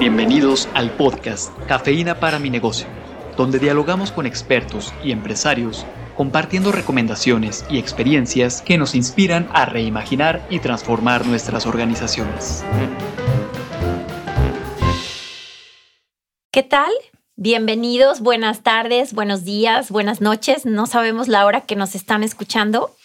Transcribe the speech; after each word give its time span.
Bienvenidos 0.00 0.66
al 0.72 0.90
podcast 0.92 1.52
Cafeína 1.68 2.20
para 2.20 2.38
mi 2.38 2.48
negocio, 2.48 2.86
donde 3.36 3.58
dialogamos 3.58 4.12
con 4.12 4.24
expertos 4.24 4.94
y 5.04 5.12
empresarios 5.12 5.84
compartiendo 6.16 6.72
recomendaciones 6.72 7.66
y 7.68 7.78
experiencias 7.78 8.62
que 8.62 8.78
nos 8.78 8.94
inspiran 8.94 9.50
a 9.52 9.66
reimaginar 9.66 10.46
y 10.48 10.60
transformar 10.60 11.26
nuestras 11.26 11.66
organizaciones. 11.66 12.64
¿Qué 16.50 16.62
tal? 16.62 16.90
Bienvenidos, 17.36 18.20
buenas 18.20 18.62
tardes, 18.62 19.12
buenos 19.12 19.44
días, 19.44 19.90
buenas 19.90 20.22
noches. 20.22 20.64
No 20.64 20.86
sabemos 20.86 21.28
la 21.28 21.44
hora 21.44 21.60
que 21.60 21.76
nos 21.76 21.94
están 21.94 22.24
escuchando. 22.24 22.96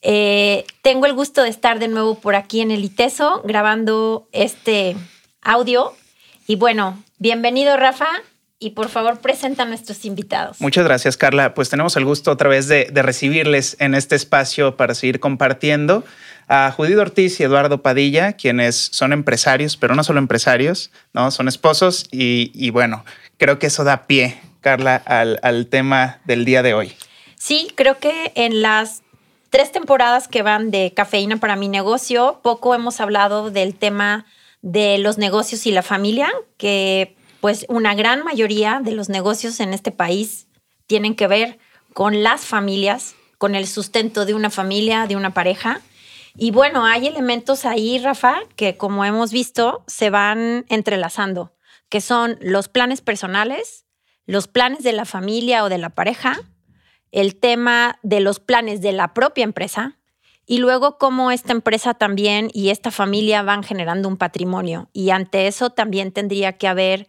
Eh, 0.00 0.64
tengo 0.80 1.04
el 1.04 1.12
gusto 1.12 1.42
de 1.42 1.50
estar 1.50 1.78
de 1.78 1.88
nuevo 1.88 2.14
por 2.14 2.36
aquí 2.36 2.62
en 2.62 2.70
el 2.70 2.84
ITESO 2.84 3.42
grabando 3.44 4.26
este 4.32 4.96
audio. 5.42 5.92
Y 6.50 6.56
bueno, 6.56 6.98
bienvenido 7.18 7.76
Rafa 7.76 8.08
y 8.58 8.70
por 8.70 8.88
favor 8.88 9.20
presenta 9.20 9.64
a 9.64 9.66
nuestros 9.66 10.06
invitados. 10.06 10.58
Muchas 10.62 10.82
gracias 10.82 11.18
Carla. 11.18 11.52
Pues 11.52 11.68
tenemos 11.68 11.94
el 11.98 12.06
gusto 12.06 12.30
otra 12.30 12.48
vez 12.48 12.68
de, 12.68 12.90
recibirles 12.94 13.76
en 13.80 13.94
este 13.94 14.16
espacio 14.16 14.74
para 14.74 14.94
seguir 14.94 15.20
compartiendo 15.20 16.04
a 16.48 16.72
Judith 16.74 16.96
Ortiz 16.96 17.38
y 17.38 17.42
Eduardo 17.42 17.82
Padilla, 17.82 18.32
quienes 18.32 18.76
son 18.76 19.12
empresarios, 19.12 19.76
pero 19.76 19.94
no 19.94 20.02
solo 20.02 20.20
empresarios, 20.20 20.90
¿no? 21.12 21.30
Son 21.30 21.48
esposos 21.48 22.08
y 22.10 22.70
bueno, 22.70 23.04
creo 23.36 23.58
que 23.58 23.66
eso 23.66 23.84
da 23.84 24.06
pie, 24.06 24.40
Carla, 24.62 24.96
al, 24.96 25.66
tema 25.66 26.20
del 26.24 26.46
día 26.46 26.62
de 26.62 26.72
hoy. 26.72 26.94
Sí, 27.36 27.70
creo 27.74 27.98
que 27.98 28.32
en 28.36 28.62
las 28.62 29.02
tres 29.50 29.70
temporadas 29.70 30.28
que 30.28 30.40
van 30.40 30.70
de 30.70 30.94
Cafeína 30.96 31.36
para 31.36 31.56
mi 31.56 31.68
negocio, 31.68 32.40
poco 32.42 32.74
hemos 32.74 33.02
hablado 33.02 33.50
del 33.50 33.74
tema 33.74 34.24
de 34.62 34.98
los 34.98 35.18
negocios 35.18 35.66
y 35.66 35.70
la 35.70 35.82
familia, 35.82 36.30
que 36.56 37.16
pues 37.40 37.66
una 37.68 37.94
gran 37.94 38.24
mayoría 38.24 38.80
de 38.82 38.92
los 38.92 39.08
negocios 39.08 39.60
en 39.60 39.72
este 39.72 39.92
país 39.92 40.48
tienen 40.86 41.14
que 41.14 41.28
ver 41.28 41.58
con 41.94 42.22
las 42.22 42.42
familias, 42.42 43.14
con 43.38 43.54
el 43.54 43.66
sustento 43.66 44.26
de 44.26 44.34
una 44.34 44.50
familia, 44.50 45.06
de 45.06 45.16
una 45.16 45.34
pareja. 45.34 45.80
Y 46.36 46.50
bueno, 46.50 46.84
hay 46.86 47.06
elementos 47.06 47.64
ahí, 47.64 47.98
Rafa, 47.98 48.40
que 48.56 48.76
como 48.76 49.04
hemos 49.04 49.32
visto, 49.32 49.84
se 49.86 50.10
van 50.10 50.64
entrelazando 50.68 51.52
que 51.88 52.00
son 52.00 52.38
los 52.40 52.68
planes 52.68 53.00
personales, 53.00 53.86
los 54.26 54.46
planes 54.46 54.82
de 54.82 54.92
la 54.92 55.04
familia 55.04 55.64
o 55.64 55.68
de 55.68 55.78
la 55.78 55.90
pareja, 55.90 56.38
el 57.12 57.36
tema 57.36 57.98
de 58.02 58.20
los 58.20 58.40
planes 58.40 58.80
de 58.82 58.92
la 58.92 59.14
propia 59.14 59.44
empresa 59.44 59.97
y 60.50 60.58
luego 60.58 60.96
cómo 60.96 61.30
esta 61.30 61.52
empresa 61.52 61.92
también 61.92 62.50
y 62.54 62.70
esta 62.70 62.90
familia 62.90 63.42
van 63.42 63.62
generando 63.62 64.08
un 64.08 64.16
patrimonio. 64.16 64.88
Y 64.94 65.10
ante 65.10 65.46
eso 65.46 65.68
también 65.68 66.10
tendría 66.10 66.54
que 66.54 66.66
haber 66.66 67.06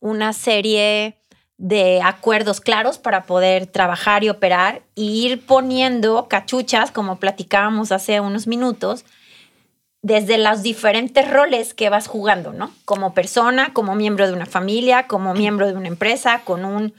una 0.00 0.32
serie 0.32 1.16
de 1.56 2.02
acuerdos 2.02 2.60
claros 2.60 2.98
para 2.98 3.26
poder 3.26 3.68
trabajar 3.68 4.24
y 4.24 4.28
operar 4.28 4.82
e 4.96 5.02
ir 5.02 5.46
poniendo 5.46 6.26
cachuchas, 6.26 6.90
como 6.90 7.20
platicábamos 7.20 7.92
hace 7.92 8.18
unos 8.18 8.48
minutos, 8.48 9.04
desde 10.02 10.36
los 10.36 10.62
diferentes 10.62 11.30
roles 11.30 11.74
que 11.74 11.90
vas 11.90 12.08
jugando, 12.08 12.52
¿no? 12.52 12.72
Como 12.86 13.14
persona, 13.14 13.72
como 13.72 13.94
miembro 13.94 14.26
de 14.26 14.32
una 14.32 14.46
familia, 14.46 15.06
como 15.06 15.32
miembro 15.32 15.68
de 15.68 15.74
una 15.74 15.88
empresa, 15.88 16.40
con 16.44 16.64
un, 16.64 16.92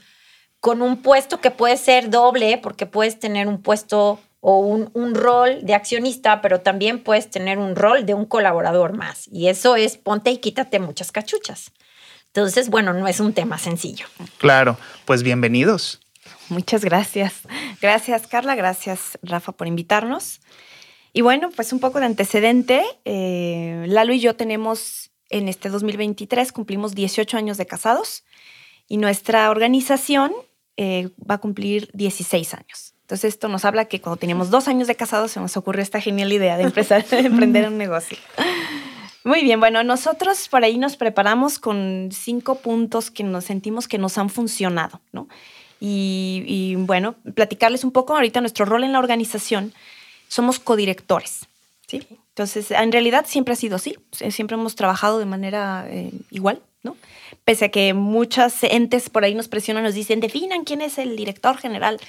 con 0.58 0.80
un 0.80 1.02
puesto 1.02 1.38
que 1.40 1.50
puede 1.50 1.76
ser 1.76 2.08
doble, 2.08 2.56
porque 2.56 2.86
puedes 2.86 3.18
tener 3.18 3.46
un 3.46 3.60
puesto 3.60 4.20
o 4.44 4.58
un, 4.58 4.90
un, 4.92 5.14
rol 5.14 5.60
de 5.62 5.72
accionista, 5.72 6.42
pero 6.42 6.60
también 6.60 7.04
puedes 7.04 7.30
tener 7.30 7.58
un 7.58 7.76
rol 7.76 8.04
de 8.04 8.14
un 8.14 8.26
colaborador 8.26 8.92
más. 8.92 9.28
Y 9.30 9.46
eso 9.46 9.76
es 9.76 9.96
ponte 9.96 10.32
y 10.32 10.38
quítate 10.38 10.80
muchas 10.80 11.12
cachuchas. 11.12 11.70
Entonces, 12.26 12.68
bueno, 12.68 12.92
no 12.92 13.06
es 13.06 13.20
un 13.20 13.34
tema 13.34 13.56
sencillo. 13.56 14.06
Claro, 14.38 14.76
pues 15.04 15.22
bienvenidos. 15.22 16.00
Muchas 16.48 16.84
gracias. 16.84 17.42
Gracias, 17.80 18.26
Carla. 18.26 18.56
Gracias, 18.56 19.16
Rafa, 19.22 19.52
por 19.52 19.68
invitarnos. 19.68 20.40
Y 21.12 21.20
bueno, 21.20 21.50
pues 21.54 21.72
un 21.72 21.78
poco 21.78 22.00
de 22.00 22.06
antecedente. 22.06 22.82
Eh, 23.04 23.84
Lalo 23.86 24.12
y 24.12 24.18
yo 24.18 24.34
tenemos 24.34 25.12
en 25.30 25.48
este 25.48 25.68
2023, 25.68 26.50
cumplimos 26.50 26.96
18 26.96 27.36
años 27.36 27.58
de 27.58 27.66
casados 27.66 28.24
y 28.88 28.96
nuestra 28.96 29.50
organización 29.50 30.32
eh, 30.76 31.10
va 31.18 31.36
a 31.36 31.38
cumplir 31.38 31.90
16 31.94 32.54
años. 32.54 32.91
Entonces 33.12 33.34
esto 33.34 33.48
nos 33.48 33.66
habla 33.66 33.84
que 33.84 34.00
cuando 34.00 34.16
teníamos 34.16 34.48
dos 34.48 34.68
años 34.68 34.88
de 34.88 34.94
casados 34.94 35.32
se 35.32 35.38
nos 35.38 35.54
ocurrió 35.58 35.82
esta 35.82 36.00
genial 36.00 36.32
idea 36.32 36.56
de, 36.56 36.62
empezar, 36.62 37.04
de 37.04 37.18
emprender 37.26 37.68
un 37.68 37.76
negocio. 37.76 38.16
Muy 39.22 39.42
bien, 39.42 39.60
bueno, 39.60 39.84
nosotros 39.84 40.48
por 40.48 40.64
ahí 40.64 40.78
nos 40.78 40.96
preparamos 40.96 41.58
con 41.58 42.08
cinco 42.10 42.54
puntos 42.54 43.10
que 43.10 43.22
nos 43.22 43.44
sentimos 43.44 43.86
que 43.86 43.98
nos 43.98 44.16
han 44.16 44.30
funcionado, 44.30 45.02
¿no? 45.12 45.28
Y, 45.78 46.42
y 46.46 46.76
bueno, 46.76 47.16
platicarles 47.34 47.84
un 47.84 47.92
poco 47.92 48.14
ahorita 48.14 48.40
nuestro 48.40 48.64
rol 48.64 48.82
en 48.82 48.94
la 48.94 48.98
organización 48.98 49.74
somos 50.28 50.58
codirectores. 50.58 51.46
¿sí? 51.86 52.06
Entonces, 52.30 52.70
en 52.70 52.92
realidad 52.92 53.26
siempre 53.28 53.52
ha 53.52 53.56
sido 53.56 53.76
así, 53.76 53.98
siempre 54.30 54.54
hemos 54.54 54.74
trabajado 54.74 55.18
de 55.18 55.26
manera 55.26 55.84
eh, 55.90 56.12
igual, 56.30 56.62
¿no? 56.82 56.96
Pese 57.44 57.66
a 57.66 57.68
que 57.68 57.92
muchas 57.92 58.64
entes 58.64 59.10
por 59.10 59.24
ahí 59.24 59.34
nos 59.34 59.48
presionan, 59.48 59.84
nos 59.84 59.92
dicen, 59.92 60.20
definan 60.20 60.64
quién 60.64 60.80
es 60.80 60.96
el 60.96 61.14
director 61.14 61.58
general. 61.58 62.00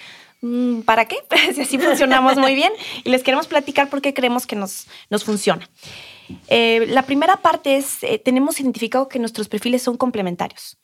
Mm, 0.44 0.82
¿Para 0.82 1.06
qué? 1.06 1.16
Pues 1.30 1.58
así 1.58 1.80
funcionamos 1.80 2.38
muy 2.38 2.54
bien 2.54 2.72
y 3.04 3.10
les 3.10 3.24
queremos 3.24 3.48
platicar 3.48 3.90
por 3.90 4.02
qué 4.02 4.14
creemos 4.14 4.46
que 4.46 4.58
nos, 4.58 4.88
nos 5.10 5.24
funciona. 5.24 5.70
Eh, 6.50 6.86
la 6.90 7.04
primera 7.04 7.38
parte 7.38 7.78
es, 7.78 8.04
eh, 8.04 8.20
tenemos 8.20 8.60
identificado 8.60 9.08
que 9.08 9.20
nuestros 9.20 9.48
perfiles 9.48 9.82
son 9.82 9.96
complementarios. 9.98 10.78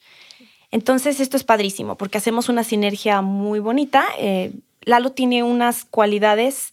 Entonces, 0.71 1.19
esto 1.19 1.35
es 1.35 1.43
padrísimo 1.43 1.97
porque 1.97 2.17
hacemos 2.17 2.47
una 2.47 2.63
sinergia 2.63 3.21
muy 3.21 3.59
bonita. 3.59 4.05
Lalo 4.81 5.11
tiene 5.11 5.43
unas 5.43 5.83
cualidades 5.83 6.69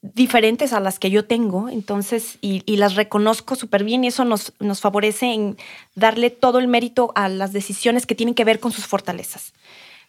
diferentes 0.00 0.72
a 0.72 0.80
las 0.80 0.98
que 0.98 1.10
yo 1.10 1.24
tengo, 1.24 1.68
entonces, 1.68 2.38
y, 2.42 2.62
las 2.76 2.94
reconozco 2.94 3.56
súper 3.56 3.84
bien 3.84 4.04
y 4.04 4.08
eso 4.08 4.24
nos, 4.24 4.52
nos 4.60 4.80
favorece 4.80 5.32
en 5.32 5.56
darle 5.94 6.30
todo 6.30 6.58
el 6.58 6.68
mérito 6.68 7.10
a 7.14 7.28
las 7.28 7.52
decisiones 7.52 8.06
que 8.06 8.14
tienen 8.14 8.34
que 8.34 8.44
ver 8.44 8.60
con 8.60 8.70
sus 8.70 8.86
fortalezas. 8.86 9.54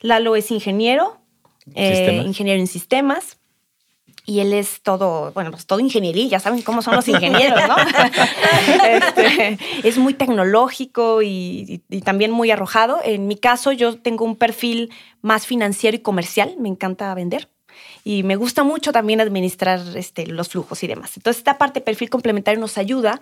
Lalo 0.01 0.35
es 0.35 0.51
ingeniero, 0.51 1.17
eh, 1.73 2.23
ingeniero 2.25 2.59
en 2.59 2.67
sistemas, 2.67 3.37
y 4.27 4.39
él 4.39 4.53
es 4.53 4.81
todo, 4.81 5.31
bueno, 5.33 5.51
pues 5.51 5.67
todo 5.67 5.79
ingeniería, 5.79 6.27
ya 6.27 6.39
saben 6.39 6.63
cómo 6.63 6.81
son 6.81 6.95
los 6.95 7.07
ingenieros, 7.07 7.59
¿no? 7.67 7.75
Este, 8.85 9.57
es 9.83 9.97
muy 9.97 10.15
tecnológico 10.15 11.21
y, 11.21 11.83
y, 11.89 12.01
también 12.01 12.31
muy 12.31 12.49
arrojado. 12.49 12.99
En 13.03 13.27
mi 13.27 13.35
caso, 13.35 13.71
yo 13.71 13.99
tengo 13.99 14.25
un 14.25 14.35
perfil 14.35 14.91
más 15.21 15.45
financiero 15.45 15.95
y 15.95 15.99
comercial, 15.99 16.55
me 16.59 16.69
encanta 16.69 17.13
vender 17.13 17.49
y 18.03 18.23
me 18.23 18.35
gusta 18.35 18.63
mucho 18.63 18.91
también 18.91 19.19
administrar 19.19 19.81
este, 19.95 20.27
los 20.27 20.49
flujos 20.49 20.83
y 20.83 20.87
demás. 20.87 21.17
Entonces, 21.17 21.39
esta 21.39 21.57
parte 21.57 21.81
perfil 21.81 22.09
complementario 22.09 22.59
nos 22.59 22.77
ayuda, 22.77 23.19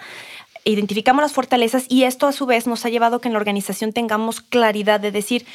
identificamos 0.66 1.22
las 1.22 1.34
fortalezas 1.34 1.86
y 1.90 2.04
esto 2.04 2.28
a 2.28 2.32
su 2.32 2.46
vez 2.46 2.68
nos 2.68 2.86
ha 2.86 2.90
llevado 2.90 3.18
a 3.18 3.22
que 3.22 3.30
en 3.30 3.34
la 3.34 3.40
organización 3.40 3.94
tengamos 3.94 4.42
claridad 4.42 5.00
de 5.00 5.12
decir, 5.12 5.46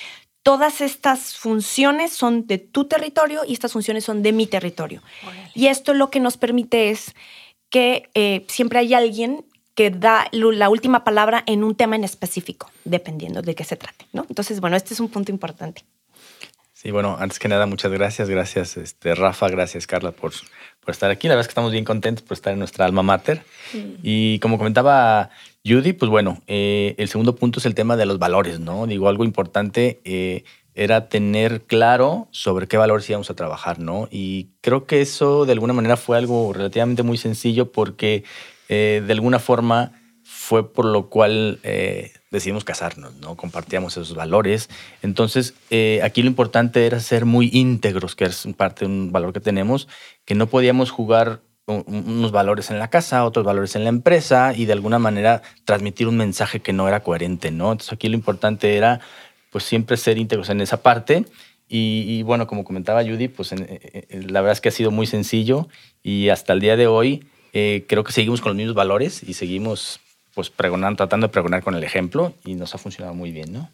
todas 0.49 0.81
estas 0.81 1.35
funciones 1.35 2.11
son 2.11 2.47
de 2.47 2.57
tu 2.57 2.87
territorio 2.87 3.43
y 3.47 3.53
estas 3.53 3.75
funciones 3.75 4.05
son 4.05 4.23
de 4.23 4.33
mi 4.33 4.47
territorio. 4.47 5.03
Y 5.55 5.67
esto 5.67 5.93
lo 5.93 6.09
que 6.09 6.21
nos 6.21 6.39
permite 6.39 6.89
es 6.89 7.15
que 7.69 8.09
eh, 8.15 8.47
siempre 8.49 8.79
hay 8.79 8.95
alguien 8.95 9.45
que 9.75 9.91
da 9.91 10.27
la 10.33 10.71
última 10.71 11.05
palabra 11.05 11.45
en 11.45 11.65
un 11.65 11.75
tema 11.75 11.97
en 11.97 12.05
específico, 12.05 12.71
dependiendo 12.87 13.43
de 13.43 13.55
qué 13.55 13.63
se 13.63 13.77
trate. 13.77 14.07
¿no? 14.15 14.25
Entonces, 14.31 14.59
bueno, 14.61 14.79
este 14.79 14.95
es 14.95 15.01
un 15.01 15.11
punto 15.11 15.31
importante. 15.31 15.85
Sí, 16.81 16.93
bueno, 16.93 17.16
antes 17.19 17.41
que 17.41 17.49
nada, 17.49 17.66
muchas 17.66 17.91
gracias. 17.91 18.31
Gracias, 18.31 18.77
este, 18.77 19.12
Rafa, 19.16 19.49
gracias, 19.49 19.89
Carla, 19.89 20.12
por, 20.12 20.31
por 20.78 20.93
estar 20.93 21.11
aquí. 21.11 21.27
La 21.27 21.34
verdad 21.34 21.41
es 21.41 21.49
que 21.49 21.50
estamos 21.50 21.72
bien 21.72 21.84
contentos 21.84 22.22
por 22.22 22.37
estar 22.37 22.53
en 22.53 22.61
nuestra 22.61 22.84
alma 22.84 23.03
mater. 23.03 23.43
Y 24.00 24.39
como 24.39 24.59
comentaba 24.59 25.31
Judy, 25.67 25.93
pues 25.93 26.09
bueno, 26.09 26.41
eh, 26.47 26.94
el 26.99 27.09
segundo 27.09 27.34
punto 27.34 27.59
es 27.59 27.67
el 27.67 27.75
tema 27.75 27.97
de 27.97 28.06
los 28.06 28.20
valores, 28.20 28.61
¿no? 28.61 28.87
Digo, 28.87 29.08
algo 29.08 29.25
importante 29.25 30.00
eh, 30.05 30.44
era 30.76 31.08
tener 31.08 31.62
claro 31.62 32.29
sobre 32.31 32.69
qué 32.69 32.76
valores 32.76 33.11
íbamos 33.11 33.29
a 33.29 33.35
trabajar, 33.35 33.81
¿no? 33.81 34.06
Y 34.12 34.50
creo 34.61 34.87
que 34.87 35.00
eso 35.00 35.47
de 35.47 35.55
alguna 35.55 35.73
manera 35.73 35.97
fue 35.97 36.17
algo 36.17 36.53
relativamente 36.53 37.03
muy 37.03 37.19
sencillo 37.19 37.73
porque 37.73 38.23
eh, 38.69 39.03
de 39.05 39.12
alguna 39.14 39.41
forma 39.41 39.98
fue 40.49 40.73
por 40.73 40.87
lo 40.87 41.11
cual 41.11 41.61
decidimos 42.31 42.65
casarnos, 42.65 43.15
¿no? 43.17 43.37
Compartíamos 43.37 43.99
esos 43.99 44.15
valores. 44.15 44.71
Entonces, 45.03 45.53
eh, 45.69 46.00
aquí 46.03 46.23
lo 46.23 46.29
importante 46.29 46.87
era 46.87 47.00
ser 47.00 47.27
muy 47.27 47.50
íntegros, 47.53 48.15
que 48.15 48.25
es 48.25 48.49
parte 48.56 48.87
de 48.87 48.91
un 48.91 49.12
valor 49.12 49.35
que 49.35 49.41
tenemos, 49.41 49.89
que 50.25 50.35
no 50.35 50.47
podíamos 50.47 50.91
jugar 50.91 51.43
unos 51.67 52.33
valores 52.33 52.71
en 52.71 52.79
la 52.79 52.89
casa, 52.89 53.27
otros 53.27 53.45
valores 53.45 53.77
en 53.77 53.85
la 53.85 53.91
empresa 53.91 54.55
y 54.56 54.65
de 54.65 54.73
alguna 54.73 54.99
manera 54.99 55.43
transmitir 55.67 56.09
un 56.09 56.17
mensaje 56.17 56.61
que 56.61 56.73
no 56.73 56.89
era 56.89 57.03
coherente, 57.03 57.51
¿no? 57.51 57.73
Entonces, 57.73 57.93
aquí 57.93 58.09
lo 58.09 58.15
importante 58.15 58.75
era, 58.75 59.01
pues, 59.51 59.65
siempre 59.65 59.99
ser 59.99 60.17
íntegros 60.17 60.49
en 60.49 60.62
esa 60.62 60.83
parte. 60.83 61.27
Y, 61.71 62.23
bueno, 62.23 62.47
como 62.47 62.65
comentaba 62.65 63.05
Judy, 63.05 63.29
pues 63.29 63.53
la 63.53 64.41
verdad 64.41 64.53
es 64.53 64.62
que 64.62 64.71
ha 64.71 64.73
sido 64.73 64.91
muy 64.91 65.06
sencillo 65.06 65.69
y 66.03 66.31
hasta 66.31 66.55
el 66.55 66.61
día 66.61 66.79
de 66.79 66.87
hoy 66.87 67.27
eh, 67.53 67.85
creo 67.87 68.05
que 68.05 68.12
seguimos 68.12 68.41
con 68.41 68.53
los 68.53 68.56
mismos 68.56 68.75
valores 68.75 69.23
y 69.23 69.35
seguimos 69.35 70.01
pues 70.38 70.50
pregonando, 70.50 70.99
tratando 70.99 71.26
de 71.26 71.32
pregonar 71.32 71.64
con 71.64 71.75
el 71.75 71.82
ejemplo 71.82 72.32
y 72.44 72.55
nos 72.55 72.73
ha 72.73 72.79
funcionado 72.79 73.12
muy 73.12 73.32
bien, 73.32 73.52
¿no? 73.52 73.69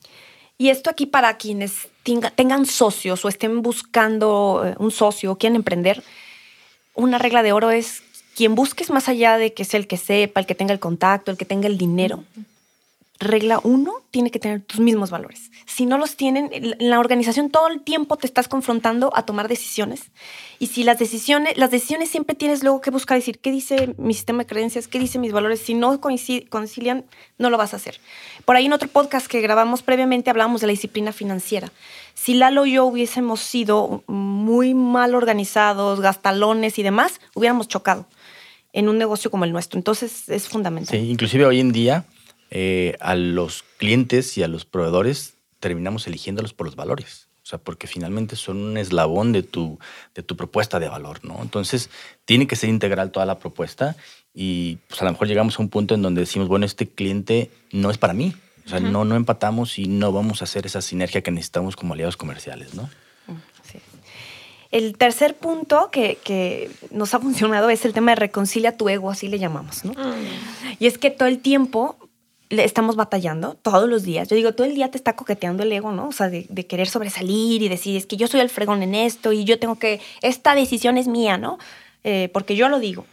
Y 0.56 0.70
esto 0.70 0.88
aquí 0.88 1.04
para 1.04 1.36
quienes 1.36 1.88
tengan 2.36 2.64
socios 2.64 3.22
o 3.22 3.28
estén 3.28 3.60
buscando 3.60 4.62
eh, 4.64 4.74
un 4.78 4.90
socio 4.90 5.32
o 5.32 5.36
quieren 5.36 5.56
emprender, 5.56 6.02
una 6.94 7.18
regla 7.18 7.42
de 7.42 7.52
oro 7.52 7.70
es 7.70 8.02
quien 8.34 8.54
busques 8.54 8.88
más 8.88 9.10
allá 9.10 9.36
de 9.36 9.52
que 9.52 9.66
sea 9.66 9.78
el 9.78 9.86
que 9.86 9.98
sepa, 9.98 10.40
el 10.40 10.46
que 10.46 10.54
tenga 10.54 10.72
el 10.72 10.80
contacto, 10.80 11.30
el 11.30 11.36
que 11.36 11.44
tenga 11.44 11.66
el 11.66 11.76
dinero. 11.76 12.24
Regla 13.24 13.60
uno, 13.62 14.02
tiene 14.10 14.30
que 14.30 14.38
tener 14.38 14.62
tus 14.62 14.80
mismos 14.80 15.10
valores. 15.10 15.50
Si 15.66 15.86
no 15.86 15.98
los 15.98 16.16
tienen, 16.16 16.50
en 16.52 16.90
la 16.90 17.00
organización 17.00 17.50
todo 17.50 17.68
el 17.68 17.82
tiempo 17.82 18.16
te 18.16 18.26
estás 18.26 18.46
confrontando 18.48 19.10
a 19.14 19.26
tomar 19.26 19.48
decisiones. 19.48 20.12
Y 20.58 20.68
si 20.68 20.84
las 20.84 20.98
decisiones, 20.98 21.56
las 21.56 21.70
decisiones 21.70 22.10
siempre 22.10 22.36
tienes 22.36 22.62
luego 22.62 22.80
que 22.80 22.90
buscar 22.90 23.18
decir, 23.18 23.38
¿qué 23.38 23.50
dice 23.50 23.94
mi 23.98 24.14
sistema 24.14 24.40
de 24.40 24.46
creencias? 24.46 24.86
¿Qué 24.86 24.98
dice 24.98 25.18
mis 25.18 25.32
valores? 25.32 25.60
Si 25.60 25.74
no 25.74 26.00
concilian, 26.00 27.04
no 27.38 27.50
lo 27.50 27.58
vas 27.58 27.72
a 27.72 27.76
hacer. 27.76 28.00
Por 28.44 28.56
ahí 28.56 28.66
en 28.66 28.72
otro 28.72 28.88
podcast 28.88 29.26
que 29.26 29.40
grabamos 29.40 29.82
previamente 29.82 30.30
hablamos 30.30 30.60
de 30.60 30.68
la 30.68 30.72
disciplina 30.72 31.12
financiera. 31.12 31.72
Si 32.14 32.34
Lalo 32.34 32.66
y 32.66 32.72
yo 32.72 32.84
hubiésemos 32.84 33.40
sido 33.40 34.04
muy 34.06 34.74
mal 34.74 35.14
organizados, 35.14 36.00
gastalones 36.00 36.78
y 36.78 36.82
demás, 36.82 37.20
hubiéramos 37.34 37.68
chocado 37.68 38.06
en 38.72 38.88
un 38.88 38.98
negocio 38.98 39.30
como 39.30 39.44
el 39.44 39.52
nuestro. 39.52 39.78
Entonces 39.78 40.28
es 40.28 40.48
fundamental. 40.48 40.98
Sí, 40.98 41.10
inclusive 41.10 41.46
hoy 41.46 41.60
en 41.60 41.72
día 41.72 42.04
eh, 42.56 42.96
a 43.00 43.16
los 43.16 43.64
clientes 43.78 44.38
y 44.38 44.44
a 44.44 44.48
los 44.48 44.64
proveedores 44.64 45.34
terminamos 45.58 46.06
eligiéndolos 46.06 46.54
por 46.54 46.66
los 46.66 46.76
valores. 46.76 47.26
O 47.42 47.46
sea, 47.46 47.58
porque 47.58 47.88
finalmente 47.88 48.36
son 48.36 48.58
un 48.58 48.76
eslabón 48.76 49.32
de 49.32 49.42
tu, 49.42 49.80
de 50.14 50.22
tu 50.22 50.36
propuesta 50.36 50.78
de 50.78 50.88
valor, 50.88 51.18
¿no? 51.24 51.42
Entonces, 51.42 51.90
tiene 52.24 52.46
que 52.46 52.54
ser 52.54 52.70
integral 52.70 53.10
toda 53.10 53.26
la 53.26 53.40
propuesta 53.40 53.96
y 54.32 54.76
pues 54.86 55.02
a 55.02 55.04
lo 55.04 55.10
mejor 55.10 55.26
llegamos 55.26 55.58
a 55.58 55.62
un 55.62 55.68
punto 55.68 55.96
en 55.96 56.02
donde 56.02 56.20
decimos, 56.20 56.46
bueno, 56.46 56.64
este 56.64 56.88
cliente 56.88 57.50
no 57.72 57.90
es 57.90 57.98
para 57.98 58.12
mí. 58.12 58.32
O 58.66 58.68
sea, 58.68 58.78
no, 58.78 59.04
no 59.04 59.16
empatamos 59.16 59.76
y 59.80 59.88
no 59.88 60.12
vamos 60.12 60.40
a 60.40 60.44
hacer 60.44 60.64
esa 60.64 60.80
sinergia 60.80 61.22
que 61.22 61.32
necesitamos 61.32 61.74
como 61.74 61.94
aliados 61.94 62.16
comerciales, 62.16 62.74
¿no? 62.74 62.88
El 64.70 64.96
tercer 64.96 65.36
punto 65.36 65.90
que, 65.90 66.18
que, 66.22 66.70
nos 66.90 67.14
ha 67.14 67.20
funcionado 67.20 67.68
es 67.70 67.84
el 67.84 67.92
tema 67.92 68.12
de 68.12 68.16
reconcilia 68.16 68.76
tu 68.76 68.88
ego, 68.88 69.10
así 69.10 69.28
le 69.28 69.38
llamamos, 69.38 69.84
¿no? 69.84 69.92
Mm. 69.92 70.76
Y 70.80 70.86
es 70.86 70.98
que 70.98 71.10
todo 71.10 71.28
el 71.28 71.38
tiempo 71.38 71.96
estamos 72.60 72.96
batallando 72.96 73.54
todos 73.54 73.88
los 73.88 74.02
días. 74.02 74.28
Yo 74.28 74.36
digo, 74.36 74.52
todo 74.52 74.66
el 74.66 74.74
día 74.74 74.90
te 74.90 74.98
está 74.98 75.16
coqueteando 75.16 75.62
el 75.62 75.72
ego, 75.72 75.92
¿no? 75.92 76.08
O 76.08 76.12
sea, 76.12 76.28
de, 76.28 76.66
querer 76.66 76.88
sobresalir 76.88 77.62
y 77.62 77.68
decir, 77.68 77.96
es 77.96 78.06
que 78.06 78.16
yo 78.16 78.26
soy 78.26 78.40
el 78.40 78.50
fregón 78.50 78.82
en 78.82 78.94
esto 78.94 79.32
y 79.32 79.44
yo 79.44 79.58
tengo 79.58 79.78
que, 79.78 80.00
esta 80.22 80.54
decisión 80.54 80.98
es 80.98 81.08
mía, 81.08 81.38
¿no? 81.38 81.58
Eh, 82.04 82.30
porque 82.32 82.56
yo 82.56 82.68
lo 82.68 82.78
digo. 82.78 83.06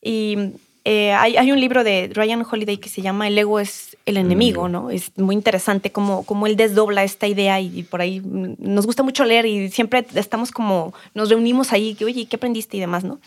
Y 0.00 0.36
eh, 0.84 1.12
hay, 1.12 1.52
un 1.52 1.60
libro 1.60 1.84
de 1.84 2.10
Ryan 2.12 2.44
Holiday 2.50 2.78
que 2.78 2.88
se 2.88 3.02
llama 3.02 3.28
El 3.28 3.38
ego 3.38 3.60
es 3.60 3.96
el 4.04 4.16
enemigo, 4.16 4.68
¿no? 4.68 4.90
Es 4.90 5.16
muy 5.16 5.36
interesante 5.36 5.92
cómo, 5.92 6.24
cómo 6.24 6.48
él 6.48 6.56
desdobla 6.56 7.04
esta 7.04 7.28
idea 7.28 7.60
y, 7.60 7.84
por 7.84 8.00
ahí 8.00 8.20
nos 8.24 8.84
gusta 8.84 9.04
mucho 9.04 9.24
leer 9.24 9.46
y 9.46 9.70
siempre 9.70 10.04
estamos 10.14 10.50
como, 10.50 10.92
nos 11.14 11.28
reunimos 11.28 11.72
ahí, 11.72 11.94
que, 11.94 12.04
oye, 12.04 12.26
¿qué 12.26 12.34
aprendiste 12.34 12.76
y 12.78 12.80
demás, 12.80 13.04
no? 13.04 13.20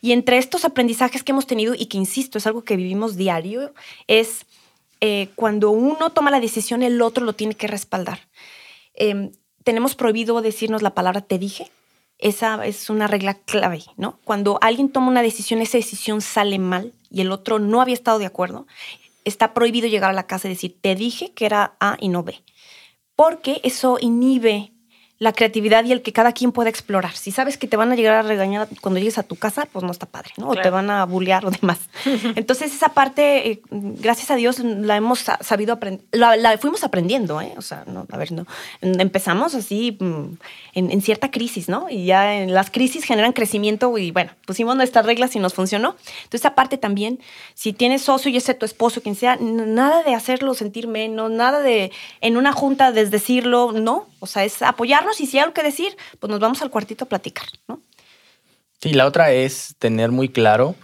Y 0.00 0.12
entre 0.12 0.38
estos 0.38 0.64
aprendizajes 0.64 1.22
que 1.22 1.32
hemos 1.32 1.46
tenido 1.46 1.74
y 1.74 1.86
que, 1.86 1.98
insisto, 1.98 2.38
es 2.38 2.46
algo 2.46 2.64
que 2.64 2.76
vivimos 2.76 3.16
diario, 3.16 3.74
es 4.06 4.46
eh, 5.06 5.28
cuando 5.34 5.68
uno 5.68 6.12
toma 6.12 6.30
la 6.30 6.40
decisión, 6.40 6.82
el 6.82 7.02
otro 7.02 7.26
lo 7.26 7.34
tiene 7.34 7.54
que 7.54 7.66
respaldar. 7.66 8.20
Em, 8.94 9.32
tenemos 9.62 9.94
prohibido 9.96 10.40
decirnos 10.40 10.80
la 10.80 10.94
palabra 10.94 11.20
te 11.20 11.38
dije. 11.38 11.70
Esa 12.16 12.64
es 12.64 12.88
una 12.88 13.06
regla 13.06 13.34
clave, 13.34 13.84
¿no? 13.98 14.18
Cuando 14.24 14.58
alguien 14.62 14.88
toma 14.88 15.08
una 15.08 15.20
decisión, 15.20 15.60
esa 15.60 15.76
decisión 15.76 16.22
sale 16.22 16.58
mal 16.58 16.94
y 17.10 17.20
el 17.20 17.32
otro 17.32 17.58
no 17.58 17.82
había 17.82 17.92
estado 17.92 18.18
de 18.18 18.24
acuerdo, 18.24 18.66
está 19.26 19.52
prohibido 19.52 19.88
llegar 19.88 20.08
a 20.08 20.14
la 20.14 20.26
casa 20.26 20.48
y 20.48 20.52
decir 20.52 20.78
te 20.80 20.94
dije 20.94 21.32
que 21.32 21.44
era 21.44 21.76
A 21.80 21.98
y 22.00 22.08
no 22.08 22.22
B. 22.22 22.42
Porque 23.14 23.60
eso 23.62 23.98
inhibe 24.00 24.72
la 25.24 25.32
creatividad 25.32 25.86
y 25.86 25.92
el 25.92 26.02
que 26.02 26.12
cada 26.12 26.32
quien 26.32 26.52
pueda 26.52 26.68
explorar. 26.68 27.16
Si 27.16 27.32
sabes 27.32 27.56
que 27.56 27.66
te 27.66 27.78
van 27.78 27.90
a 27.90 27.94
llegar 27.96 28.12
a 28.12 28.22
regañar 28.22 28.68
cuando 28.82 29.00
llegues 29.00 29.16
a 29.16 29.22
tu 29.22 29.36
casa, 29.36 29.66
pues 29.72 29.82
no 29.82 29.90
está 29.90 30.04
padre, 30.04 30.32
¿no? 30.36 30.50
O 30.50 30.54
te 30.54 30.68
van 30.68 30.90
a 30.90 31.06
bullear 31.06 31.46
o 31.46 31.50
demás. 31.50 31.78
Entonces, 32.36 32.74
esa 32.74 32.90
parte, 32.90 33.50
eh, 33.50 33.62
gracias 33.70 34.30
a 34.30 34.36
Dios, 34.36 34.58
la 34.58 34.98
hemos 34.98 35.24
sabido 35.40 35.72
aprender, 35.72 36.04
la, 36.12 36.58
fuimos 36.58 36.84
aprendiendo, 36.84 37.40
¿eh? 37.40 37.54
O 37.56 37.62
sea, 37.62 37.84
no, 37.86 38.06
a 38.12 38.16
ver, 38.18 38.32
no. 38.32 38.46
Empezamos 38.82 39.54
así 39.54 39.96
mm, 39.98 40.24
en, 40.74 41.00
cierta 41.00 41.30
crisis, 41.30 41.70
¿no? 41.70 41.88
Y 41.88 42.04
ya 42.04 42.34
en 42.34 42.52
las 42.52 42.70
crisis 42.70 43.04
generan 43.04 43.32
crecimiento 43.32 43.96
y 43.96 44.10
bueno, 44.10 44.32
pusimos 44.46 44.76
nuestras 44.76 45.06
reglas 45.06 45.34
y 45.36 45.38
nos 45.38 45.54
funcionó. 45.54 45.96
Entonces, 46.24 46.42
esa 46.42 46.54
parte 46.54 46.76
también, 46.76 47.18
si 47.54 47.72
tienes 47.72 48.02
socio 48.02 48.30
y 48.30 48.36
ese 48.36 48.52
tu 48.52 48.66
esposo, 48.66 49.00
quien 49.00 49.14
sea, 49.14 49.36
nada 49.40 50.02
de 50.02 50.14
hacerlo 50.14 50.52
sentir 50.52 50.86
menos, 50.86 51.30
nada 51.30 51.60
de 51.60 51.92
en 52.20 52.36
una 52.36 52.52
junta 52.52 52.92
desdecirlo, 52.92 53.72
no. 53.72 54.06
O 54.20 54.26
sea, 54.26 54.44
es 54.44 54.62
y 55.20 55.26
si 55.26 55.38
hay 55.38 55.42
algo 55.44 55.54
que 55.54 55.62
decir, 55.62 55.96
pues 56.18 56.30
nos 56.30 56.40
vamos 56.40 56.62
al 56.62 56.70
cuartito 56.70 57.04
a 57.04 57.08
platicar, 57.08 57.46
¿no? 57.68 57.80
Sí, 58.80 58.92
la 58.92 59.06
otra 59.06 59.32
es 59.32 59.76
tener 59.78 60.10
muy 60.10 60.28
claro 60.28 60.74